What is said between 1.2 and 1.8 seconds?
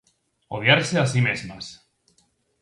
mesmas.